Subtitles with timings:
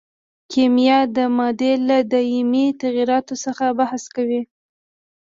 [0.51, 4.41] کیمیا د مادې له دایمي تغیراتو څخه بحث کوي.